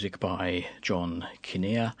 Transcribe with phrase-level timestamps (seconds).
[0.00, 1.92] Music by John Kinnear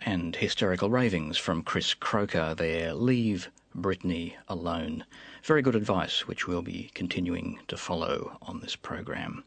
[0.00, 2.94] and Hysterical Ravings from Chris Crocker there.
[2.94, 5.04] Leave Britney alone.
[5.42, 9.44] Very good advice, which we'll be continuing to follow on this program.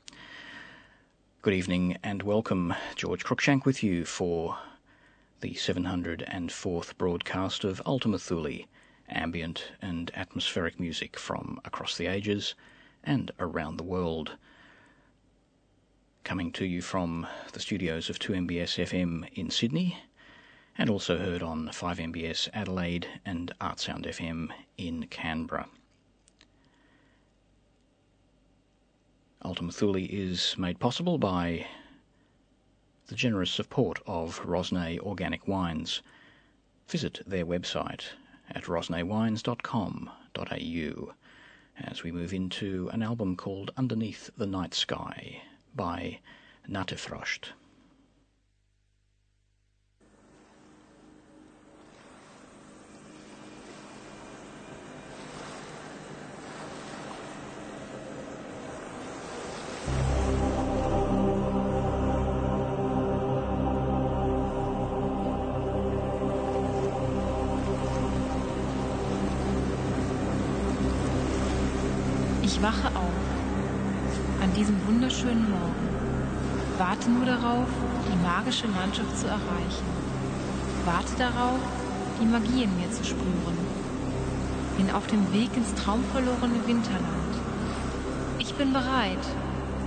[1.41, 2.75] Good evening and welcome.
[2.95, 4.59] George Cruikshank with you for
[5.41, 8.65] the 704th broadcast of Ultima Thule,
[9.09, 12.53] ambient and atmospheric music from across the ages
[13.03, 14.37] and around the world
[16.23, 19.97] coming to you from the studios of 2MBS FM in Sydney
[20.77, 24.47] and also heard on 5MBS Adelaide and Artsound FM
[24.77, 25.67] in Canberra.
[29.43, 31.67] Ultima Thule is made possible by
[33.07, 36.01] the generous support of Rosnay Organic Wines.
[36.87, 38.03] Visit their website
[38.49, 41.13] at rosnaywines.com.au
[41.79, 45.41] as we move into an album called Underneath the Night Sky
[45.75, 46.19] by
[46.69, 47.49] Natefrost.
[78.43, 79.85] Magische Landschaft zu erreichen.
[80.85, 81.59] Warte darauf,
[82.19, 83.57] die Magie in mir zu spüren.
[84.75, 87.35] Bin auf dem Weg ins traumverlorene Winterland.
[88.39, 89.25] Ich bin bereit.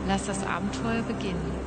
[0.09, 1.66] Lass das Abenteuer beginnen.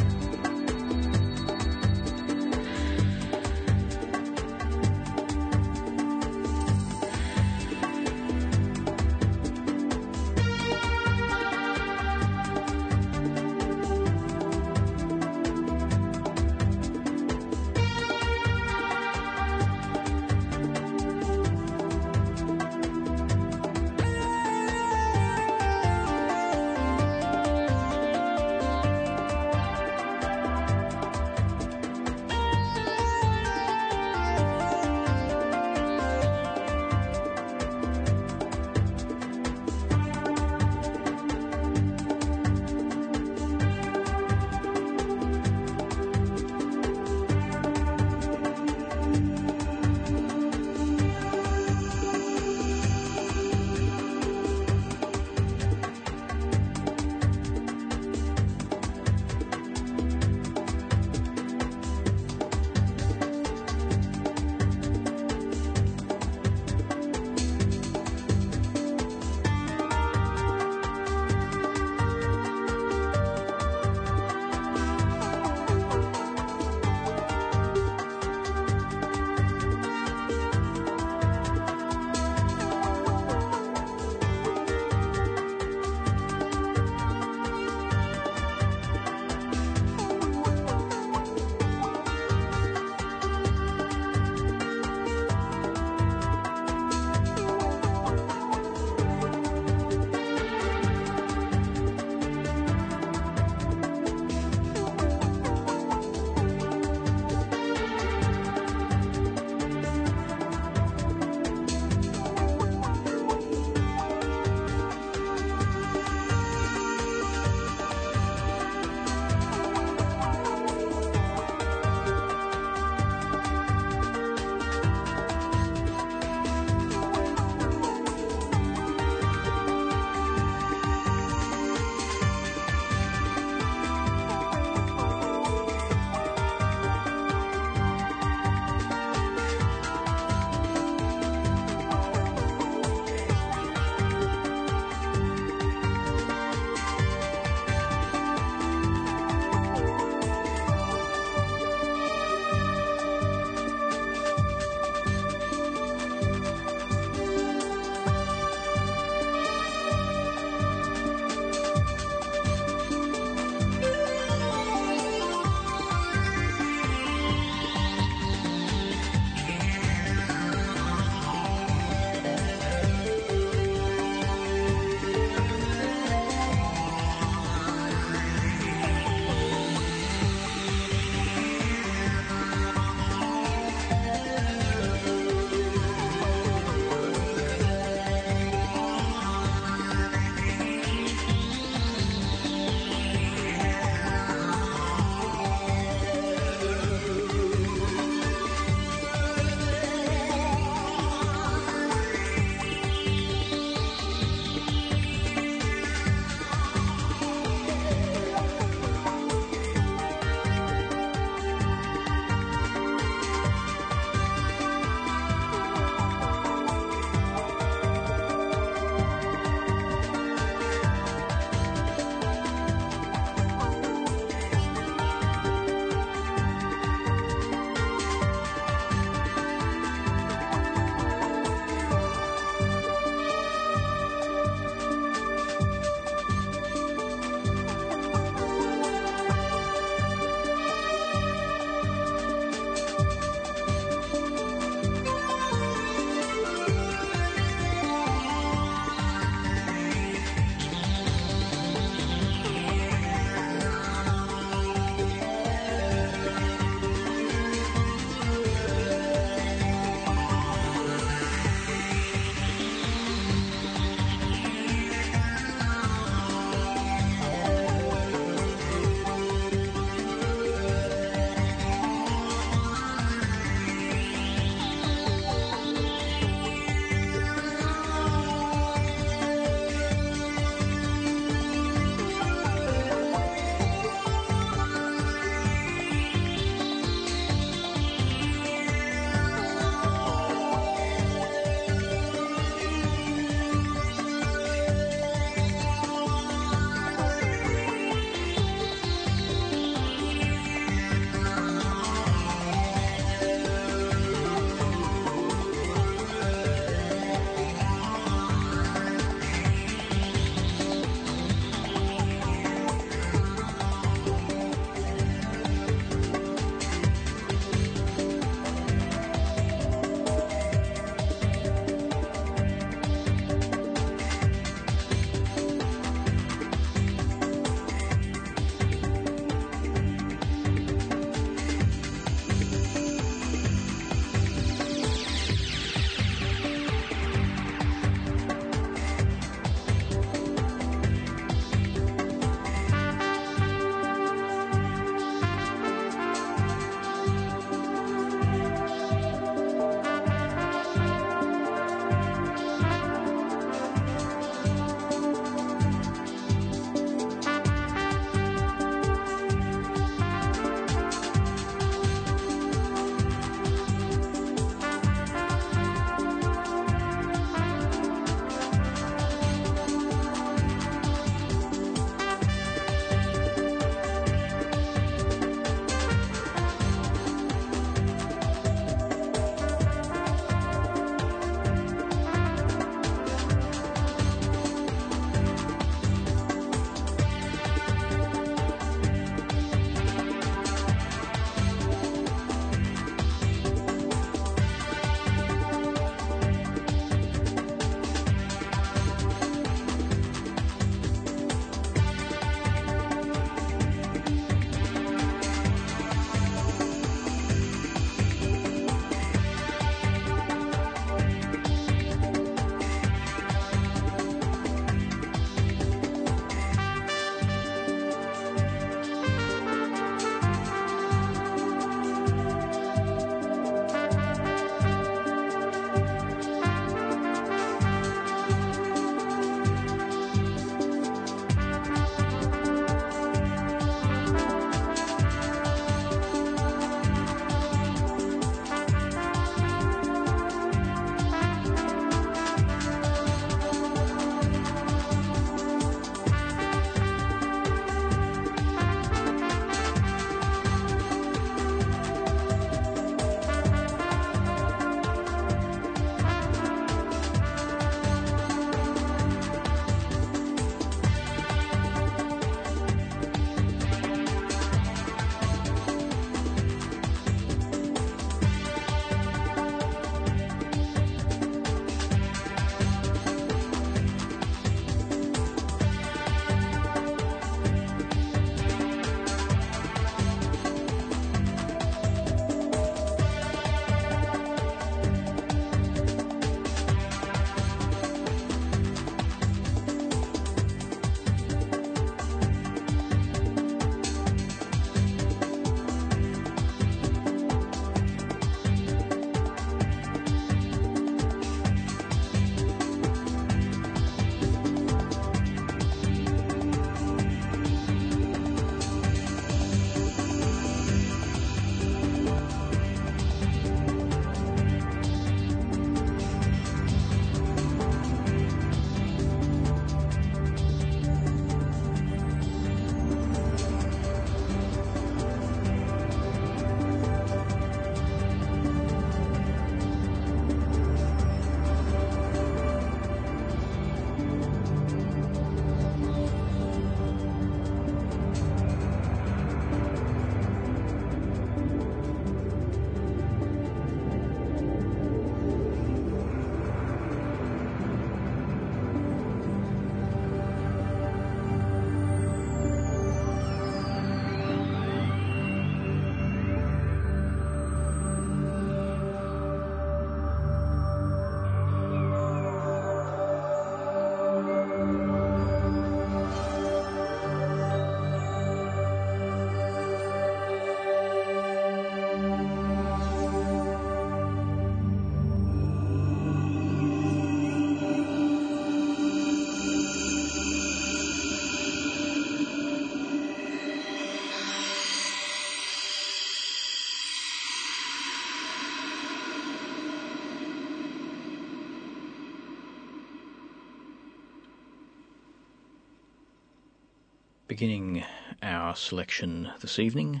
[597.38, 597.84] Beginning
[598.22, 600.00] our selection this evening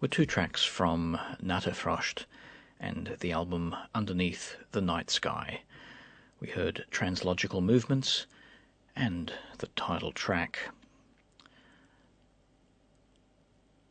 [0.00, 2.24] were two tracks from Nattefrost
[2.80, 5.60] and the album Underneath the Night Sky.
[6.40, 8.26] We heard Translogical Movements
[8.96, 10.70] and the title track.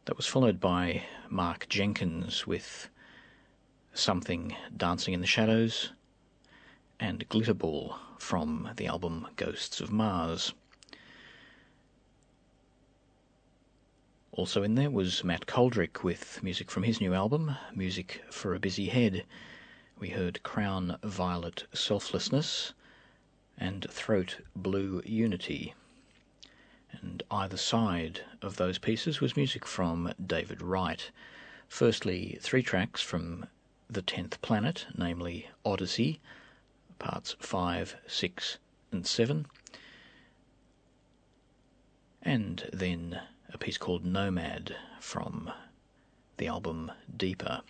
[0.03, 2.89] That was followed by Mark Jenkins with
[3.93, 5.93] Something Dancing in the Shadows
[6.99, 10.53] and Glitterball from the album Ghosts of Mars.
[14.37, 18.59] Also in there was Matt Coldrick with music from his new album, Music for a
[18.59, 19.25] Busy Head.
[19.97, 22.75] We heard Crown Violet Selflessness
[23.57, 25.73] and Throat Blue Unity.
[26.91, 31.09] And either side of those pieces was music from David Wright.
[31.67, 33.47] Firstly, three tracks from
[33.89, 36.19] The Tenth Planet, namely Odyssey,
[36.99, 38.59] parts 5, 6,
[38.91, 39.47] and 7.
[42.21, 43.19] And then
[43.57, 45.49] a piece called Nomad from
[46.37, 47.61] the album Deeper.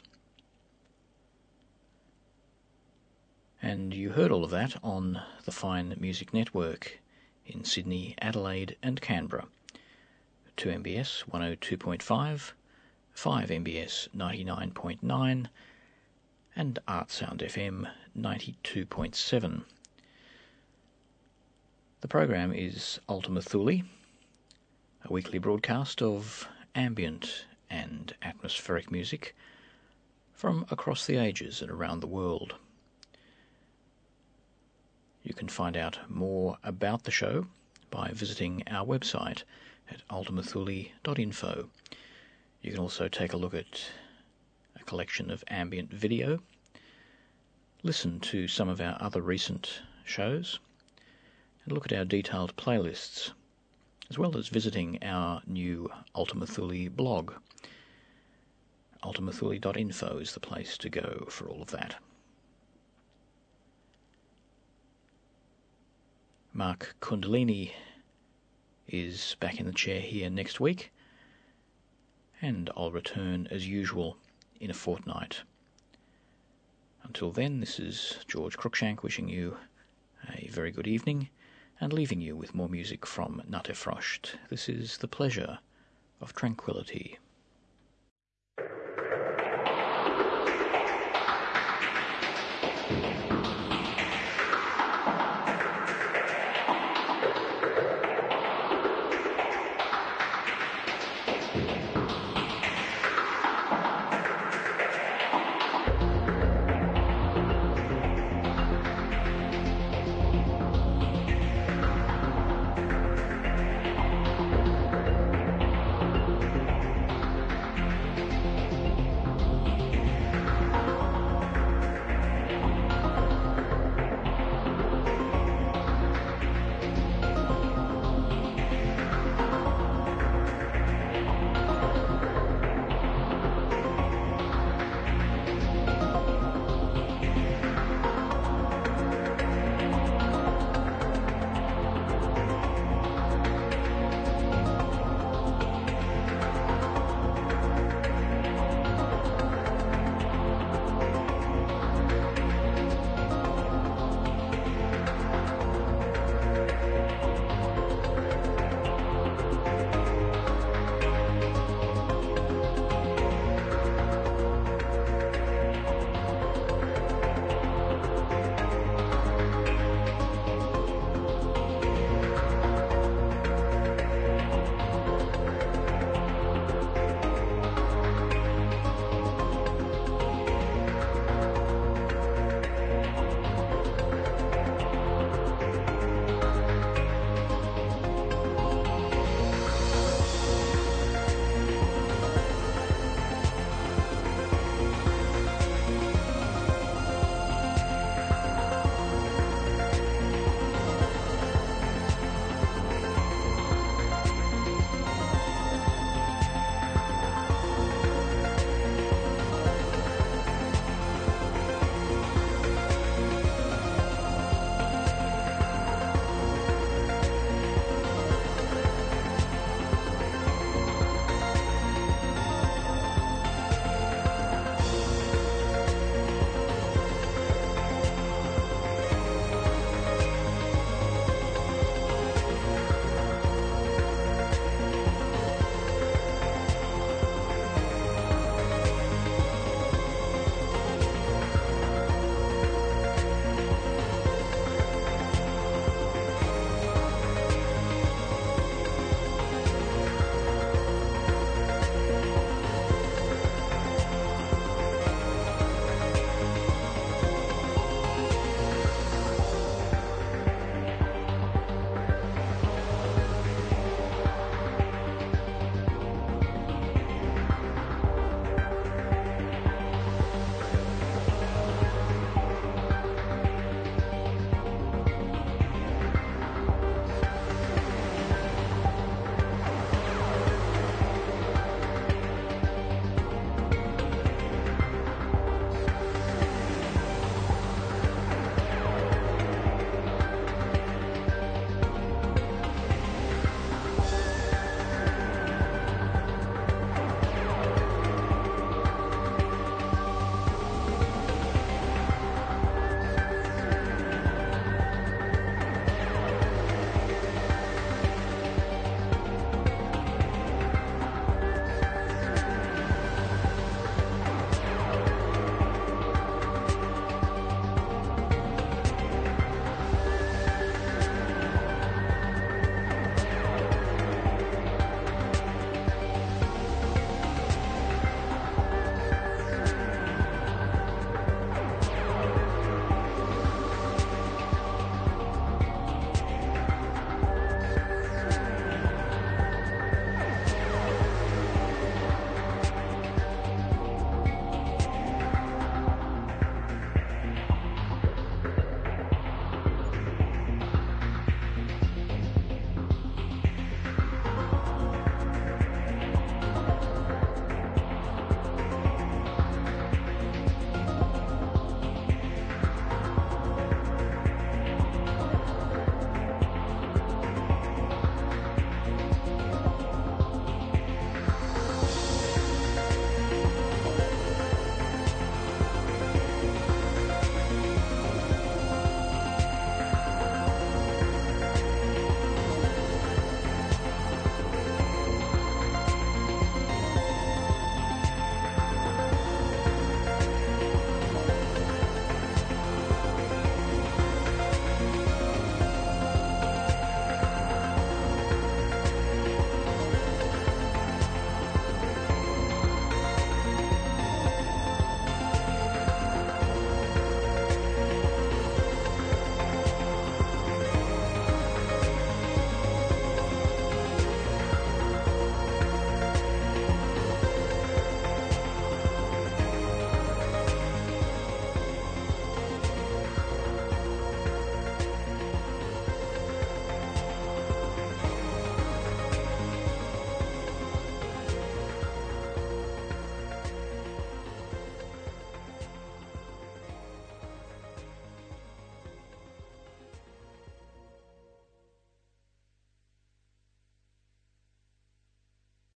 [3.62, 7.00] And you heard all of that on the Fine Music Network
[7.46, 9.46] in Sydney, Adelaide, and Canberra.
[10.58, 12.52] 2MBS 102.5,
[13.16, 15.46] 5MBS 99.9,
[16.54, 17.90] and Artsound FM
[18.20, 19.64] 92.7.
[22.02, 23.84] The program is Ultima Thule
[25.10, 29.34] a weekly broadcast of ambient and atmospheric music
[30.34, 32.56] from across the ages and around the world.
[35.24, 37.48] You can find out more about the show
[37.90, 39.44] by visiting our website
[39.90, 41.70] at ultimathule.info.
[42.62, 43.90] You can also take a look at
[44.76, 46.42] a collection of ambient video,
[47.82, 50.60] listen to some of our other recent shows,
[51.64, 53.32] and look at our detailed playlists
[54.10, 57.34] as well as visiting our new Ultima Thule blog.
[59.04, 61.96] ultimathule.info is the place to go for all of that.
[66.54, 67.72] Mark Kundalini
[68.88, 70.92] is back in the chair here next week,
[72.42, 74.18] and I'll return as usual
[74.60, 75.42] in a fortnight.
[77.04, 79.58] Until then, this is George Cruikshank wishing you
[80.34, 81.30] a very good evening
[81.80, 84.36] and leaving you with more music from Nattefrost.
[84.50, 85.60] This is The Pleasure
[86.20, 87.20] of Tranquility.